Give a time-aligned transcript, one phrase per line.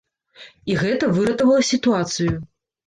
[0.71, 2.33] І гэта выратавала сітуацыю.